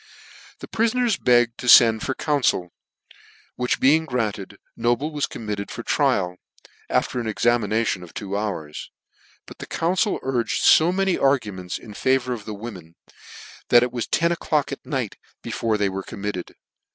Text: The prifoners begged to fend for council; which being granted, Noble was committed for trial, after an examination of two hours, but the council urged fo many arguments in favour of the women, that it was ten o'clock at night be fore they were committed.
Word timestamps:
The 0.61 0.67
prifoners 0.67 1.15
begged 1.23 1.59
to 1.59 1.67
fend 1.69 2.01
for 2.01 2.15
council; 2.15 2.71
which 3.55 3.79
being 3.79 4.05
granted, 4.05 4.57
Noble 4.75 5.11
was 5.11 5.27
committed 5.27 5.69
for 5.69 5.83
trial, 5.83 6.37
after 6.89 7.19
an 7.19 7.27
examination 7.27 8.01
of 8.01 8.11
two 8.15 8.35
hours, 8.35 8.89
but 9.45 9.59
the 9.59 9.67
council 9.67 10.17
urged 10.23 10.63
fo 10.63 10.91
many 10.91 11.19
arguments 11.19 11.77
in 11.77 11.93
favour 11.93 12.33
of 12.33 12.45
the 12.45 12.55
women, 12.55 12.95
that 13.69 13.83
it 13.83 13.91
was 13.93 14.07
ten 14.07 14.31
o'clock 14.31 14.71
at 14.71 14.83
night 14.83 15.17
be 15.43 15.51
fore 15.51 15.77
they 15.77 15.87
were 15.87 16.01
committed. 16.01 16.55